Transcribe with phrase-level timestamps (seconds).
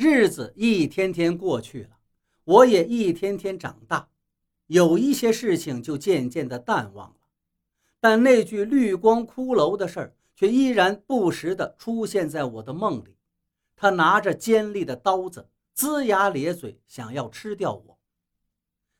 [0.00, 1.98] 日子一天天过去了，
[2.44, 4.10] 我也一天天长大，
[4.68, 7.16] 有一些事情就渐渐的淡忘了，
[7.98, 13.16] 但那具绿光骷髅的事儿却依然不时的出现在我的梦里。
[13.74, 17.98] 他拿着尖利的刀子，龇牙咧嘴，想要吃掉我。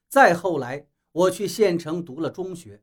[0.08, 2.82] 再后来，我去县城读了中学，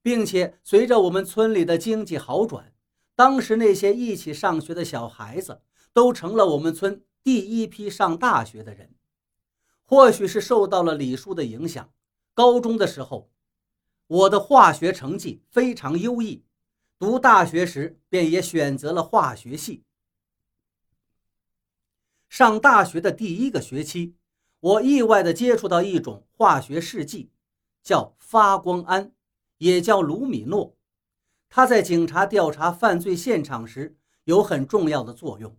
[0.00, 2.72] 并且随着我们村里的经济好转，
[3.16, 5.60] 当时那些一起上学的小孩子
[5.92, 7.02] 都成了我们村。
[7.22, 8.94] 第一批上大学的人，
[9.84, 11.92] 或许是受到了李叔的影响。
[12.34, 13.30] 高中的时候，
[14.06, 16.44] 我的化学成绩非常优异，
[16.98, 19.82] 读大学时便也选择了化学系。
[22.28, 24.14] 上大学的第一个学期，
[24.60, 27.30] 我意外地接触到一种化学试剂，
[27.82, 29.12] 叫发光胺，
[29.58, 30.76] 也叫卢米诺。
[31.48, 35.56] 它在警察调查犯罪现场时有很重要的作用。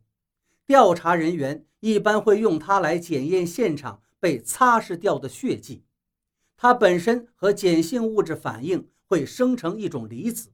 [0.69, 5.83] 调查人员一般会用它来检验现场被擦拭掉的血迹，
[6.55, 10.53] 它本身和碱性物质反应会生成一种离子，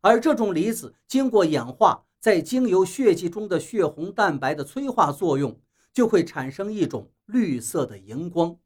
[0.00, 5.56] 而这种离子经过氧化，在经由血迹中的血红蛋白的催化作用，
[5.92, 8.58] 就会产生一种绿色的荧光。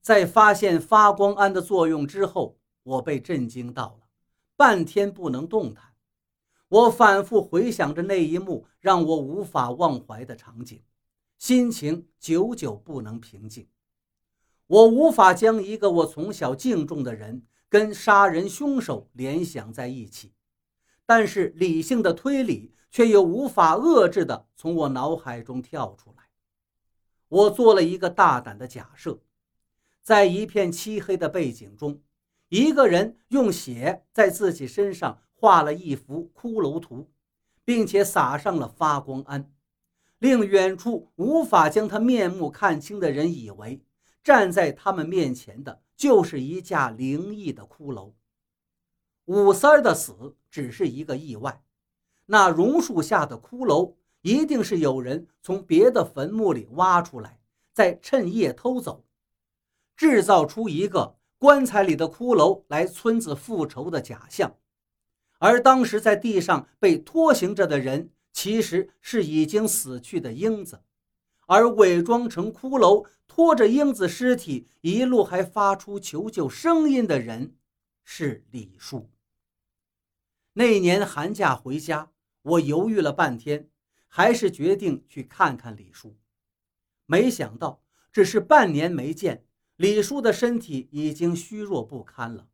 [0.00, 4.08] 在发现发光胺的作用之后，我被震惊到了，
[4.56, 5.89] 半天不能动弹。
[6.70, 10.80] 我反复回想着那一幕让我无法忘怀的场景，
[11.36, 13.68] 心情久久不能平静。
[14.68, 20.32] 我无法将一个我从小敬重的人跟杀人凶手联想在一起，
[21.04, 26.28] 但是理性的推理却又无法遏制的从我脑海中跳出来。
[27.26, 29.18] 我做了一个大胆的假设，
[30.02, 32.00] 在一片漆黑的背景中，
[32.50, 35.22] 一个人用血在自己身上。
[35.42, 37.10] 画了一幅骷髅图，
[37.64, 39.50] 并且撒上了发光胺，
[40.18, 43.80] 令远处无法将他面目看清的人以为
[44.22, 48.12] 站在他们面前的就是一架灵异的骷髅。
[49.24, 51.62] 武三儿的死只是一个意外，
[52.26, 57.40] 那榕树下的骷髅一定是有人从别的坟墓里挖出来，
[57.72, 59.06] 再趁夜偷走，
[59.96, 64.58] 制造出一个棺材里的骷髅来村子复仇的假象。
[65.38, 70.82] 而当时在地上被拖行着的人，其实是已经死去的英子，
[71.46, 77.56] 而伪装成骷髅拖着英子尸体一路还发出求救声音的人，
[78.04, 79.08] 是李叔。
[80.52, 82.10] 那年寒假回家，
[82.42, 83.70] 我犹豫了半天，
[84.08, 86.18] 还是决定去看看李叔。
[87.06, 89.46] 没想到，只是半年没见，
[89.80, 92.48] 李叔的身体已经虚弱不堪了，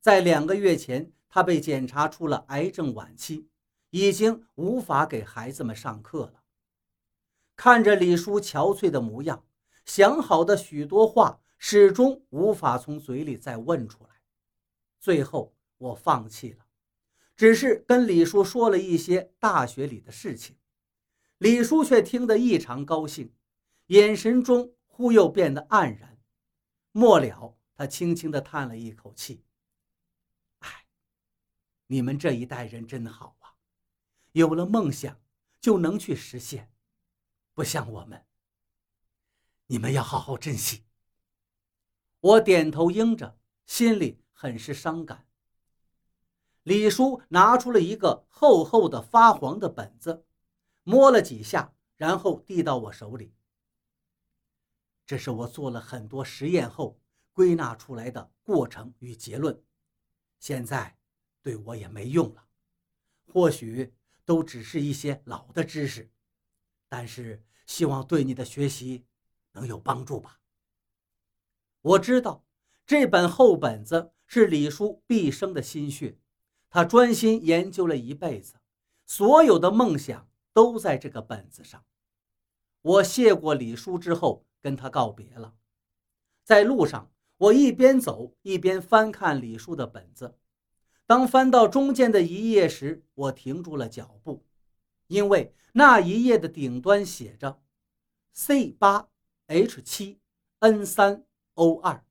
[0.00, 1.12] 在两个月前。
[1.28, 3.48] 他被检查出了癌症晚期，
[3.90, 6.42] 已经无法给孩子们上课了。
[7.54, 9.44] 看着李叔憔悴的模样，
[9.84, 14.10] 想好的许多话始终无法从嘴里再问出来。
[15.00, 16.64] 最后，我放弃了，
[17.36, 20.56] 只是跟李叔说了一些大学里的事情。
[21.36, 23.34] 李叔却听得异常高兴，
[23.88, 26.13] 眼神中忽又变得黯然。
[26.96, 29.44] 末了，他轻轻地叹了一口气。
[31.88, 33.56] 你们这一代人真好啊，
[34.30, 35.20] 有了梦想
[35.60, 36.72] 就能去实现，
[37.52, 38.24] 不像我们。
[39.66, 40.84] 你们要好好珍惜。
[42.20, 45.26] 我点头应着，心里很是伤感。
[46.62, 50.24] 李叔拿出了一个厚厚的发黄的本子，
[50.84, 53.34] 摸了几下，然后递到我手里。
[55.06, 56.98] 这是我做了很多实验后
[57.32, 59.62] 归纳出来的过程与结论，
[60.38, 60.96] 现在。
[61.42, 62.46] 对我也没用了，
[63.30, 63.92] 或许
[64.24, 66.10] 都只是一些老的知识，
[66.88, 69.04] 但是希望对你的学习
[69.52, 70.40] 能有帮助吧。
[71.82, 72.46] 我知道
[72.86, 76.16] 这本厚本子是李叔毕生的心血，
[76.70, 78.54] 他专心研究了一辈子，
[79.04, 81.84] 所有的梦想都在这个本子上。
[82.80, 85.52] 我谢过李叔之后，跟他告别了。
[86.42, 90.38] 在路上，我一边走一边翻看李叔的本子。
[91.04, 94.42] 当翻到中间的一页时，我停住了脚步，
[95.08, 97.60] 因为那一页的顶端写着
[98.32, 99.10] “C 八
[99.48, 100.18] H 七
[100.60, 101.26] N 三
[101.56, 102.02] O 二”，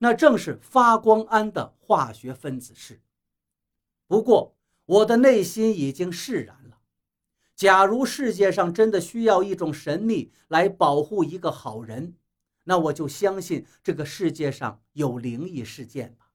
[0.00, 3.00] 那正是发光胺的化学分子式。
[4.06, 4.54] 不过，
[4.84, 6.75] 我的内心已经释然了。
[7.56, 12.14] 假如世界上真的需要一种神秘来保护一个好人，
[12.64, 16.30] 那我就相信这个世界上有灵异事件吧。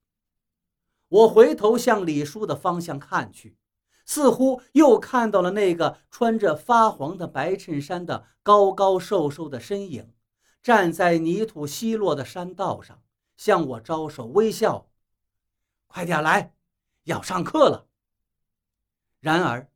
[1.07, 3.55] 我回头向李叔的方向看去，
[4.05, 10.11] 似乎又看到了那个穿着发黄的白衬衫的高高瘦瘦的身影，
[10.63, 13.03] 站在泥土稀落的山道上，
[13.37, 14.89] 向我招手微笑
[15.85, 16.55] ：“快点来，
[17.03, 17.87] 要上课了。”
[19.19, 19.70] 然而，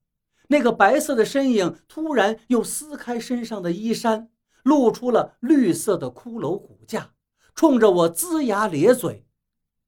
[0.48, 4.30] 那个白色的身影突然又撕开身上的衣衫，
[4.64, 7.14] 露出了绿色的骷髅骨架，
[7.54, 9.26] 冲着我龇牙咧嘴，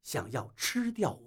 [0.03, 1.26] 想要吃掉我。